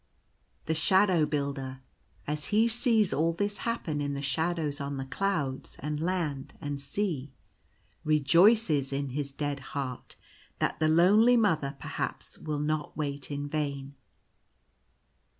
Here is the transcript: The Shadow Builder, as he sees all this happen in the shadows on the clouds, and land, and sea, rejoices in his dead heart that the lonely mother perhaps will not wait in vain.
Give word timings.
The 0.65 0.73
Shadow 0.73 1.27
Builder, 1.27 1.81
as 2.25 2.45
he 2.45 2.67
sees 2.67 3.13
all 3.13 3.33
this 3.33 3.59
happen 3.59 4.01
in 4.01 4.15
the 4.15 4.21
shadows 4.23 4.81
on 4.81 4.97
the 4.97 5.05
clouds, 5.05 5.75
and 5.77 5.99
land, 5.99 6.55
and 6.59 6.81
sea, 6.81 7.33
rejoices 8.03 8.91
in 8.91 9.09
his 9.09 9.31
dead 9.31 9.59
heart 9.77 10.15
that 10.57 10.79
the 10.79 10.87
lonely 10.87 11.37
mother 11.37 11.75
perhaps 11.79 12.39
will 12.39 12.57
not 12.57 12.97
wait 12.97 13.29
in 13.29 13.47
vain. 13.47 13.93